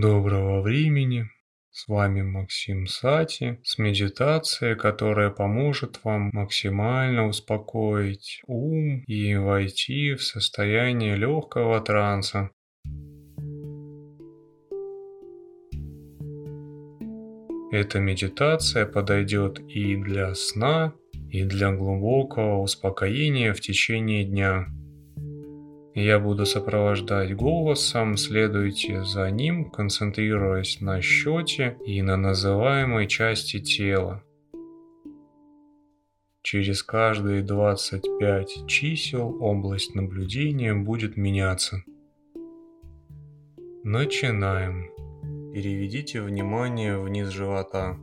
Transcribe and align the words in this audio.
Доброго 0.00 0.60
времени! 0.60 1.30
С 1.70 1.86
вами 1.86 2.22
Максим 2.22 2.88
Сати 2.88 3.60
с 3.62 3.78
медитацией, 3.78 4.74
которая 4.74 5.30
поможет 5.30 6.00
вам 6.02 6.30
максимально 6.32 7.28
успокоить 7.28 8.40
ум 8.48 9.04
и 9.06 9.36
войти 9.36 10.14
в 10.14 10.22
состояние 10.24 11.14
легкого 11.14 11.80
транса. 11.80 12.50
Эта 17.70 18.00
медитация 18.00 18.86
подойдет 18.86 19.60
и 19.60 19.94
для 19.94 20.34
сна, 20.34 20.92
и 21.30 21.44
для 21.44 21.70
глубокого 21.70 22.60
успокоения 22.62 23.52
в 23.52 23.60
течение 23.60 24.24
дня. 24.24 24.66
Я 25.96 26.18
буду 26.18 26.44
сопровождать 26.44 27.36
голосом, 27.36 28.16
следуйте 28.16 29.04
за 29.04 29.30
ним, 29.30 29.70
концентрируясь 29.70 30.80
на 30.80 31.00
счете 31.00 31.78
и 31.86 32.02
на 32.02 32.16
называемой 32.16 33.06
части 33.06 33.60
тела. 33.60 34.24
Через 36.42 36.82
каждые 36.82 37.42
25 37.42 38.66
чисел 38.66 39.40
область 39.40 39.94
наблюдения 39.94 40.74
будет 40.74 41.16
меняться. 41.16 41.84
Начинаем. 43.84 44.90
Переведите 45.52 46.22
внимание 46.22 46.98
вниз 46.98 47.28
живота. 47.28 47.96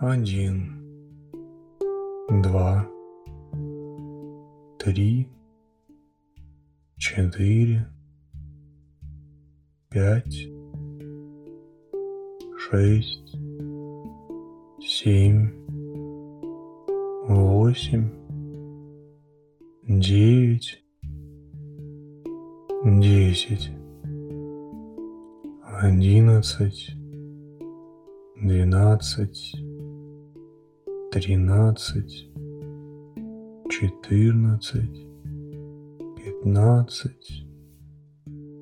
Один, 0.00 0.82
два, 2.42 2.88
три, 4.80 5.30
четыре, 6.98 7.86
пять, 9.90 10.48
шесть, 12.58 13.36
семь, 14.80 15.50
восемь, 17.28 18.10
девять, 19.86 20.82
десять, 22.82 23.70
одиннадцать, 25.82 26.94
двенадцать, 28.36 29.52
тринадцать, 31.12 32.30
четырнадцать, 33.68 35.05
пятнадцать, 36.46 37.44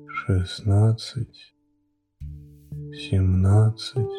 шестнадцать, 0.07 1.53
семнадцать, 2.91 4.17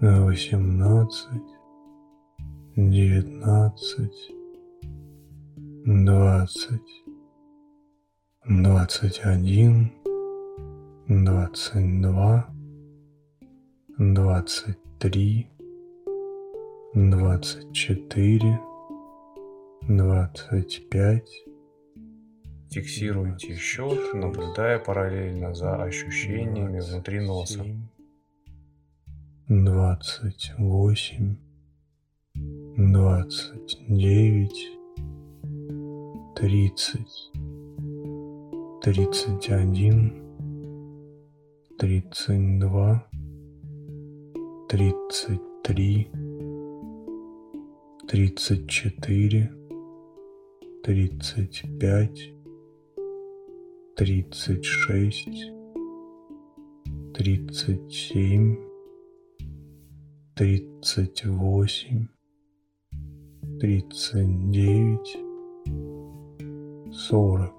восемнадцать, 0.00 1.52
девятнадцать, 2.74 4.32
двадцать, 5.84 7.04
двадцать 8.48 9.20
один, 9.24 9.92
двадцать 11.06 12.00
два, 12.00 12.46
двадцать 13.98 14.78
три, 14.98 15.50
двадцать 16.94 17.74
четыре, 17.74 18.58
двадцать 19.82 20.88
пять, 20.88 21.28
Фиксируйте 22.72 23.54
счет, 23.54 24.14
наблюдая 24.14 24.78
параллельно 24.78 25.52
за 25.52 25.82
ощущениями 25.82 26.80
внутри 26.80 27.20
носа. 27.20 27.66
Двадцать 29.46 30.54
восемь, 30.56 31.36
двадцать 32.34 33.76
девять, 33.88 34.70
тридцать, 36.34 37.30
тридцать 38.82 39.50
один, 39.50 40.22
тридцать 41.78 42.58
два, 42.58 43.06
тридцать 53.94 54.64
шесть, 54.64 55.52
тридцать 57.14 57.92
семь, 57.92 58.56
тридцать 60.34 61.26
восемь, 61.26 62.06
тридцать 63.60 64.50
девять, 64.50 65.18
сорок, 66.90 67.54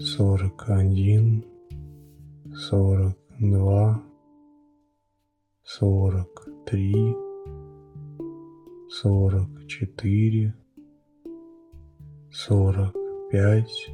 сорок 0.00 0.64
один, 0.70 1.44
сорок 2.54 3.18
два, 3.38 4.02
сорок 5.64 6.48
три, 6.64 7.14
сорок 8.88 9.66
четыре, 9.66 10.54
сорок 12.30 12.94
пять, 13.30 13.90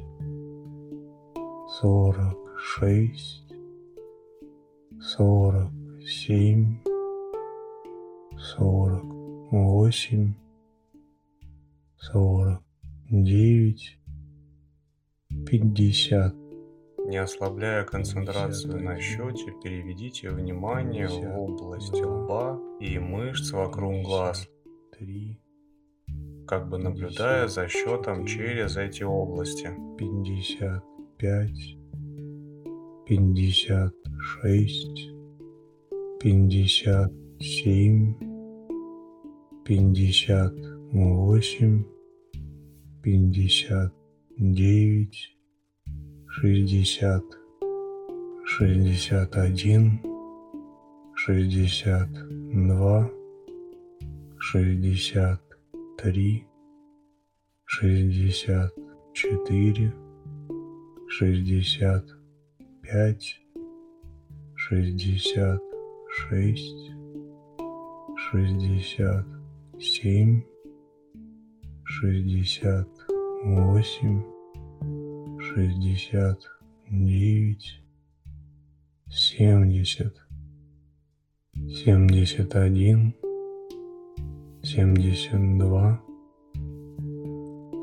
сорок 1.81 2.37
шесть, 2.59 3.51
сорок 5.01 5.71
семь, 6.05 6.77
сорок 8.37 9.03
восемь, 9.51 10.35
сорок 11.97 12.61
девять, 13.09 13.97
пятьдесят. 15.47 16.35
Не 17.07 17.17
ослабляя 17.17 17.85
концентрацию 17.85 18.79
на 18.83 18.99
счете, 18.99 19.51
переведите 19.63 20.29
внимание 20.29 21.07
в 21.07 21.39
область 21.39 21.99
лба 21.99 22.59
и 22.79 22.99
мышц 22.99 23.51
вокруг 23.51 24.03
глаз, 24.03 24.47
как 26.47 26.69
бы 26.69 26.77
наблюдая 26.77 27.47
за 27.47 27.67
счетом 27.67 28.27
через 28.27 28.77
эти 28.77 29.01
области. 29.01 29.71
Пятьдесят 29.97 30.83
пять, 31.17 31.77
пятьдесят 33.05 33.93
шесть, 34.19 35.09
пятьдесят 36.19 37.11
семь, 37.39 38.15
пятьдесят 39.65 40.53
восемь, 40.91 41.83
пятьдесят 43.01 43.93
девять, 44.37 45.37
шестьдесят, 46.27 47.23
шестьдесят 48.45 49.35
один, 49.35 50.01
шестьдесят 51.15 52.09
два, 52.11 53.09
шестьдесят 54.37 55.41
три, 55.97 56.45
шестьдесят 57.65 58.73
четыре, 59.13 59.93
шестьдесят 61.15 62.07
пять, 62.81 63.39
шестьдесят 64.55 65.61
шесть, 66.09 66.89
шестьдесят 68.17 69.27
семь, 69.79 70.41
шестьдесят 71.83 72.89
восемь, 73.43 74.23
шестьдесят 75.39 76.39
девять, 76.89 77.79
семьдесят, 79.07 80.15
семьдесят 81.53 82.55
один, 82.55 83.13
семьдесят 84.63 85.59
два, 85.59 86.01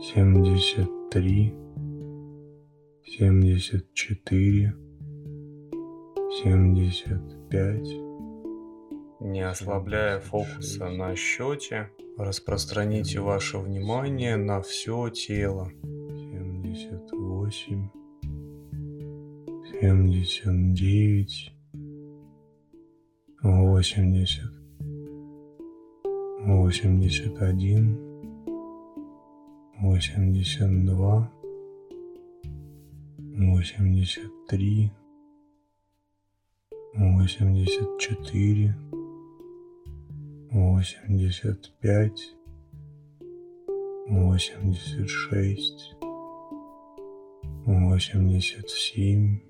семьдесят 0.02 0.90
три, 1.12 1.59
семьдесят 3.18 3.92
четыре, 3.92 4.72
семьдесят 6.40 7.48
пять. 7.50 7.90
Не 9.18 9.40
ослабляя 9.40 10.20
фокуса 10.20 10.88
на 10.90 11.16
счете, 11.16 11.90
распространите 12.16 13.18
ваше 13.18 13.58
внимание 13.58 14.36
на 14.36 14.62
все 14.62 15.08
тело. 15.08 15.72
Семьдесят 15.82 17.10
восемь, 17.10 17.88
семьдесят 19.80 20.72
девять, 20.72 21.52
восемьдесят, 23.42 24.52
восемьдесят 33.40 34.30
три, 34.48 34.92
восемьдесят 36.94 37.98
четыре, 37.98 38.76
восемьдесят 40.50 41.72
пять, 41.80 42.34
восемьдесят 44.08 45.08
шесть, 45.08 45.94
восемьдесят 47.64 48.68
семь, 48.68 49.40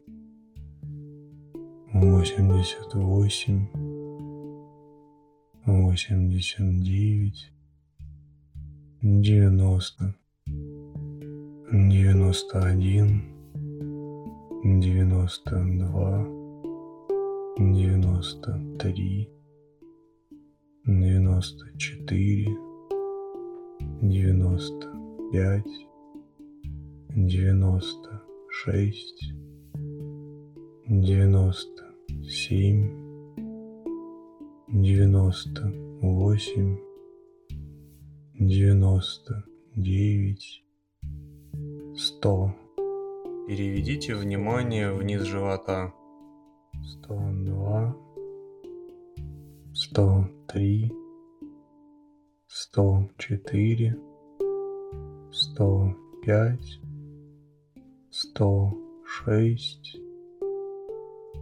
восемьдесят 1.92 2.94
восемь, 2.94 3.66
восемьдесят 5.66 6.80
девять, 6.80 7.50
девяносто, 9.02 10.14
девяносто 10.46 12.64
один, 12.64 13.39
девяносто 14.62 15.52
два, 15.52 16.22
девяносто 17.58 18.60
три, 18.78 19.30
девяносто 20.84 21.64
четыре, 21.78 22.54
девяносто 24.02 24.86
пять, 25.32 25.86
девяносто 27.08 28.22
шесть, 28.50 29.32
девяносто 30.86 31.84
семь, 32.28 32.90
девяносто 34.68 35.72
восемь, 36.02 36.76
девяносто 38.34 39.42
девять, 39.74 40.62
сто. 41.96 42.54
Переведите 43.46 44.14
внимание 44.14 44.92
вниз 44.92 45.22
живота. 45.22 45.92
102, 46.82 47.94
103, 49.72 50.92
104, 52.46 53.96
105, 55.30 56.80
106, 58.10 59.96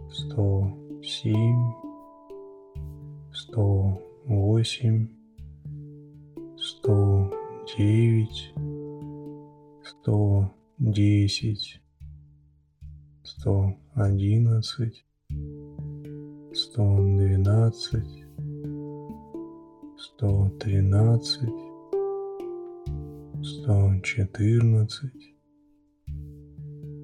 107, 0.09 1.75
108, 3.31 5.09
109, 6.57 8.53
110, 9.83 11.81
сто 13.39 13.73
одиннадцать, 13.95 15.05
сто 16.53 16.97
двенадцать, 16.97 18.25
сто 19.97 20.49
тринадцать, 20.59 21.61
сто 23.41 23.93
четырнадцать, 24.03 25.35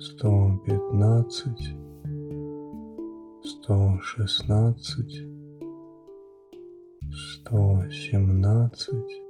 сто 0.01 0.61
пятнадцать, 0.65 1.73
сто 3.41 3.97
шестнадцать, 4.01 5.17
сто 7.13 7.81
семнадцать, 7.89 9.21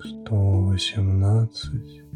сто 0.00 0.36
восемнадцать, 0.64 2.11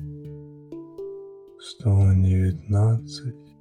сто 1.86 2.12
девятнадцать, 2.16 3.56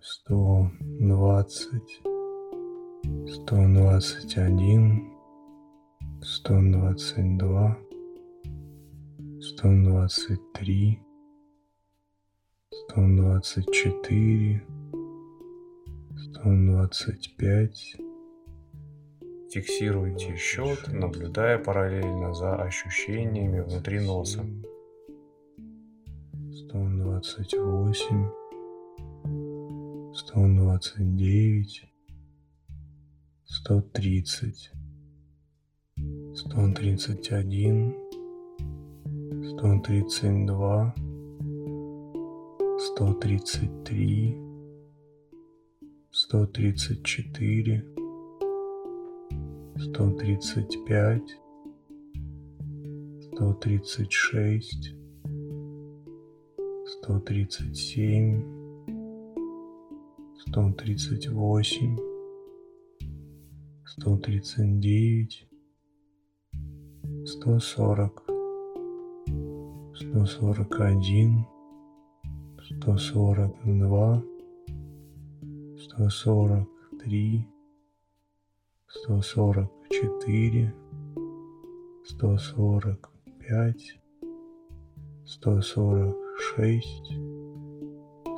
сто 0.00 0.70
двадцать, 0.80 2.00
сто 3.26 3.56
двадцать 3.66 4.36
один, 4.36 5.10
сто 6.20 6.60
двадцать 6.60 7.36
два, 7.36 7.76
сто 9.40 9.72
двадцать 9.72 10.52
три, 10.52 11.02
сто 12.70 13.08
двадцать 13.08 13.68
четыре, 13.72 14.64
сто 16.16 16.42
двадцать 16.44 17.36
пять. 17.36 17.96
Фиксируйте 19.50 20.36
счет, 20.36 20.92
наблюдая 20.92 21.58
параллельно 21.58 22.32
за 22.32 22.54
ощущениями 22.54 23.62
внутри 23.62 23.98
носа. 23.98 24.44
Двадцать 27.22 27.54
восемь, 27.56 28.26
сто 30.12 30.44
двадцать 30.44 31.14
девять, 31.14 31.84
сто 33.44 33.80
тридцать, 33.80 34.72
сто 36.34 36.72
тридцать 36.74 37.30
один, 37.30 37.94
сто 39.44 39.78
тридцать 39.82 40.46
два, 40.46 40.92
сто 42.80 43.14
тридцать 43.14 43.84
три, 43.84 44.36
сто 46.10 46.44
тридцать 46.46 47.04
четыре, 47.04 47.86
сто 49.78 50.10
тридцать 50.18 50.76
пять, 50.86 51.38
сто 53.20 53.54
тридцать 53.54 54.10
шесть, 54.10 54.96
сто 57.04 57.18
тридцать 57.18 57.76
семь, 57.76 58.44
сто 60.38 60.72
тридцать 60.72 61.28
восемь, 61.28 61.98
сто 63.84 64.16
тридцать 64.18 64.78
девять, 64.78 65.48
сто 67.24 67.58
сорок, 67.58 68.22
сто 69.96 70.26
сорок 70.26 70.78
один, 70.78 71.44
сто 72.62 72.96
сорок 72.96 73.56
два, 73.64 74.22
сто 75.80 76.08
сорок 76.08 76.68
три, 77.02 77.48
сто 78.86 79.20
сорок 79.22 79.72
четыре, 79.90 80.72
сто 82.04 82.38
сорок 82.38 83.10
пять, 83.40 83.98
сто 85.26 85.60
сорок 85.60 86.21
шесть, 86.54 87.12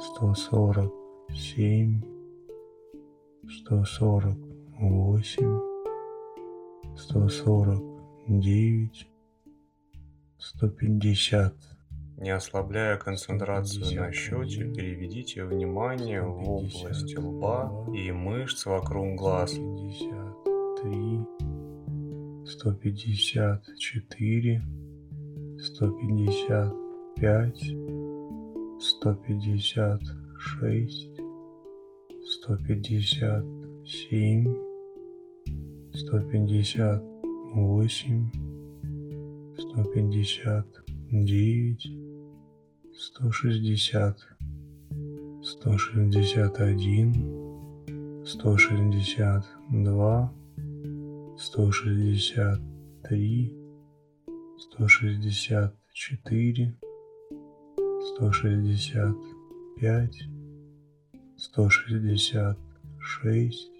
сто 0.00 0.34
сорок 0.34 0.92
семь, 1.30 2.00
сто 3.48 3.84
сорок 3.84 4.38
восемь, 4.78 5.58
сто 6.96 7.28
сорок 7.28 7.82
девять, 8.28 9.08
сто 10.38 10.68
пятьдесят. 10.68 11.54
Не 12.18 12.30
ослабляя 12.30 12.96
концентрацию 12.96 14.00
на 14.00 14.12
счете, 14.12 14.72
переведите 14.72 15.44
внимание 15.44 16.22
в 16.22 16.48
область 16.48 17.18
лба 17.18 17.84
и 17.92 18.12
мышц 18.12 18.66
вокруг 18.66 19.16
глаз. 19.16 19.50
153, 19.50 21.26
154, 22.46 24.62
155, 25.58 27.93
156, 29.04 31.10
157, 32.40 34.56
158, 35.92 38.32
159, 39.58 41.86
сто 42.94 43.30
шестьдесят, 43.30 44.18
сто 45.42 45.76
шестьдесят 45.76 46.58
один, 46.60 47.12
сто 48.24 48.56
шестьдесят 48.56 49.44
два, 49.70 50.32
сто 51.38 51.70
шестьдесят 51.70 52.58
три, 53.06 53.54
сто 54.58 54.88
шестьдесят 54.88 55.76
четыре, 55.92 56.74
сто 58.14 58.30
шестьдесят 58.30 59.16
пять, 59.76 60.22
сто 61.36 61.68
шестьдесят 61.68 62.56
шесть, 63.00 63.72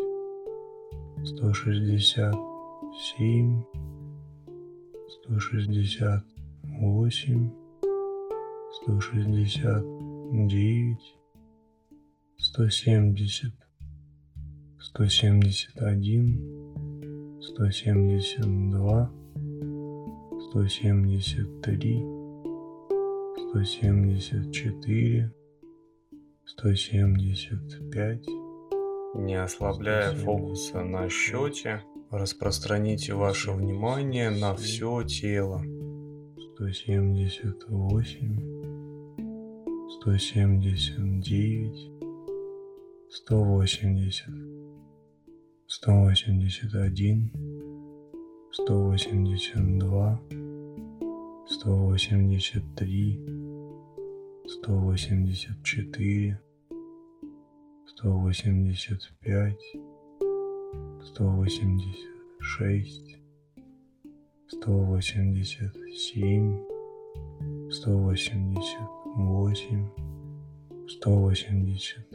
сто 1.25 1.53
шестьдесят 1.53 2.35
семь, 2.99 3.63
сто 5.09 5.39
шестьдесят 5.39 6.25
восемь, 6.65 7.49
сто 8.73 8.99
шестьдесят 8.99 9.85
девять, 10.49 11.17
сто 12.37 12.69
семьдесят, 12.69 13.55
сто 14.81 15.07
семьдесят 15.07 15.81
один, 15.81 17.41
сто 17.41 17.71
семьдесят 17.71 18.71
два, 18.73 19.13
сто 20.49 20.67
семьдесят 20.67 21.63
три, 21.63 22.14
сто 23.55 23.63
семьдесят 23.63 24.51
четыре, 24.53 25.33
сто 26.45 26.75
семьдесят 26.75 27.89
пять. 27.93 28.27
Не 29.15 29.41
ослабляя 29.41 30.13
фокуса 30.13 30.83
на 30.83 31.09
счете, 31.09 31.85
распространите 32.11 33.15
ваше 33.15 33.53
внимание 33.53 34.31
на 34.31 34.57
все 34.57 35.05
тело. 35.05 35.63
Сто 36.37 36.69
семьдесят 36.73 37.69
восемь, 37.69 38.41
сто 40.01 40.17
семьдесят 40.17 41.21
девять, 41.21 41.93
сто 54.65 54.73
восемьдесят, 54.73 55.63
сто 70.89 71.19
восемьдесят 71.19 72.15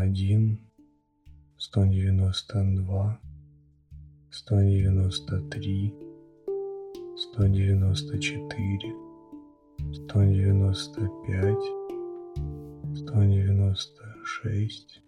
один, 0.00 0.58
сто 1.58 1.84
восемьдесят 1.84 2.74
два, 2.74 3.20
сто 4.30 4.56
восемьдесят 4.56 6.07
три, 7.38 7.94
сто 7.94 8.14
восемьдесят 8.14 8.20
четыре, 8.20 8.94
сто 9.92 10.18
восемьдесят 10.18 10.96
пять, 11.24 11.66
сто 12.96 13.14
восемьдесят 13.14 13.98
шесть, 14.24 15.02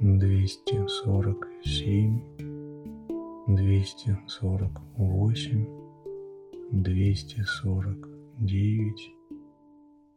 двести 0.00 0.88
сорок 0.88 1.46
семь, 1.64 2.20
двести 3.46 4.18
сорок 4.26 4.80
восемь, 4.96 5.66
двести 6.72 7.42
сорок 7.42 8.08
девять, 8.40 9.12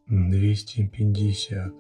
двести 0.08 0.88
пятьдесят, 0.92 1.76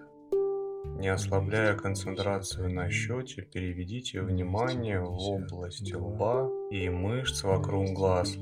не 0.85 1.09
ослабляя 1.09 1.75
концентрацию 1.75 2.73
на 2.73 2.89
счете, 2.89 3.41
переведите 3.41 4.21
внимание 4.21 5.01
в 5.01 5.17
область 5.17 5.93
лба 5.93 6.49
и 6.71 6.87
мышц 6.89 7.43
вокруг 7.43 7.91
глаз. 7.93 8.37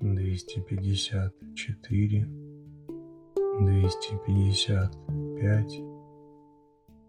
254, 0.00 2.28
255, 3.60 5.82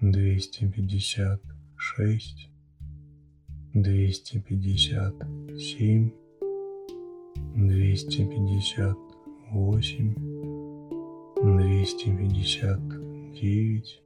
256, 0.02 2.50
257, 3.74 6.12
258, 7.56 10.39
двести 11.80 12.14
пятьдесят 12.14 12.82
девять, 13.32 14.04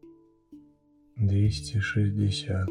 двести 1.15 1.79
шестьдесят, 1.79 2.67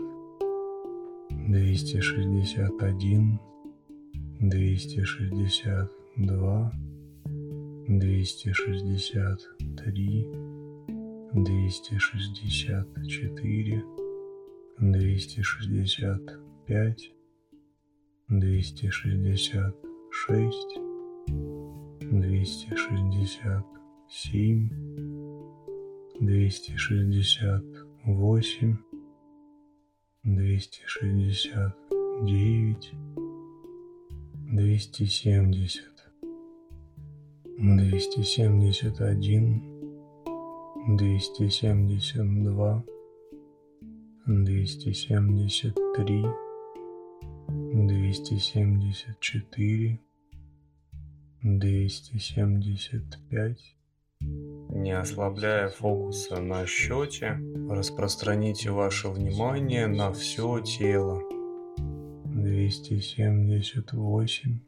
двести 1.49 1.99
шестьдесят 1.99 2.81
один, 2.81 3.41
двести 4.39 5.03
шестьдесят 5.03 5.91
два, 6.17 6.71
двести 7.89 8.53
шестьдесят 8.53 9.41
три, 9.77 10.25
двести 11.35 11.99
шестьдесят 11.99 12.87
четыре, 13.09 13.83
двести 14.79 15.41
шестьдесят 15.41 16.23
пять, 16.65 17.13
двести 18.29 18.89
шестьдесят 18.89 19.75
шесть, 20.13 20.79
двести 21.99 22.73
шестьдесят 22.77 23.67
семь, 24.15 24.69
двести 26.21 26.77
шестьдесят 26.77 27.65
восемь, 28.05 28.77
двести 30.23 30.83
шестьдесят 30.85 31.75
девять, 32.23 32.93
двести 34.53 35.05
семьдесят, 35.05 36.13
двести 37.57 38.21
семьдесят 38.21 39.01
один, 39.01 39.63
двести 40.99 41.49
семьдесят 41.49 42.45
два, 42.45 42.85
двести 44.27 44.93
семьдесят 44.93 45.75
три, 45.97 46.23
двести 47.49 48.35
семьдесят 48.35 49.19
четыре, 49.21 49.99
двести 51.43 52.19
семьдесят 52.19 53.19
пять. 53.31 53.75
Не 54.69 54.93
ослабляя 54.99 55.69
фокуса 55.69 56.41
на 56.41 56.67
счете, 56.67 57.39
распространите 57.71 58.71
ваше 58.71 59.09
внимание 59.09 59.87
на 59.87 60.13
все 60.13 60.61
тело. 60.61 61.23
Двести 62.25 63.01
семьдесят 63.01 63.93
восемь, 63.93 64.61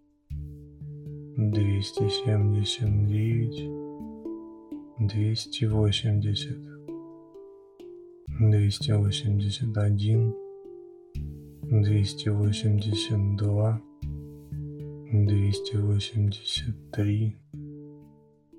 двести 1.36 2.08
семьдесят 2.08 3.06
девять, 3.06 3.64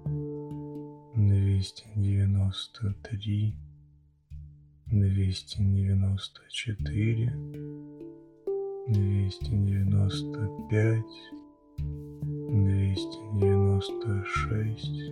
двести 1.17 1.85
девяносто 1.97 2.95
три, 3.03 3.57
двести 4.87 5.57
девяносто 5.59 6.41
четыре, 6.49 7.33
двести 8.87 9.51
девяносто 9.51 10.49
пять, 10.71 11.19
двести 11.79 13.19
девяносто 13.41 14.25
шесть, 14.25 15.11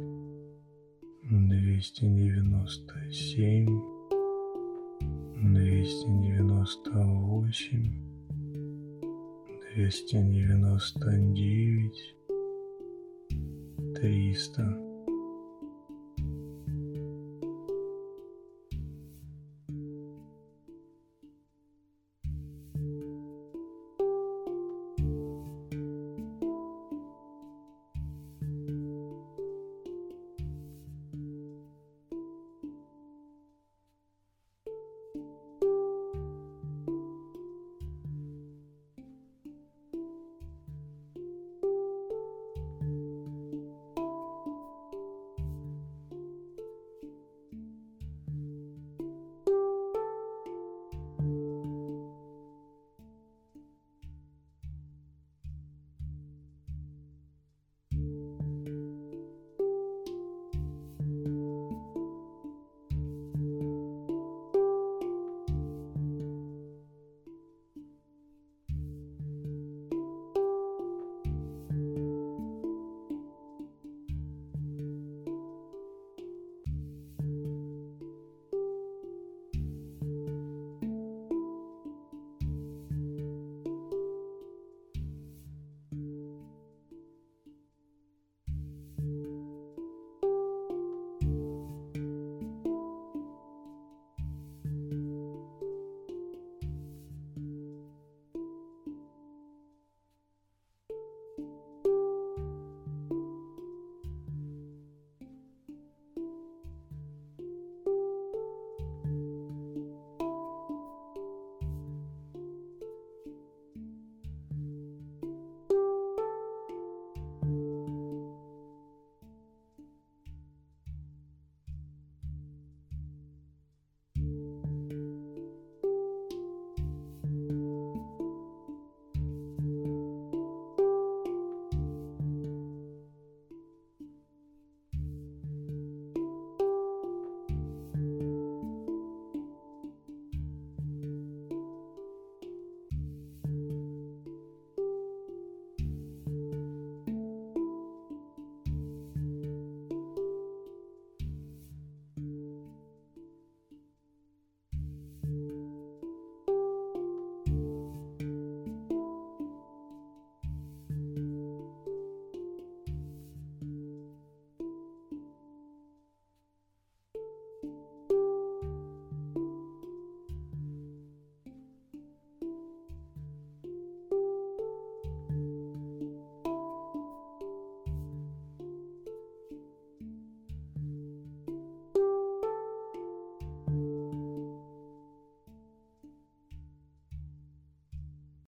двести 1.24 2.04
девяносто 2.04 2.94
семь, 3.10 3.80
двести 5.42 6.06
девяносто 6.22 6.92
восемь, 6.92 7.92
двести 9.74 10.14
девяносто 10.14 11.10
девять, 11.18 12.14
Cristo. 14.04 14.83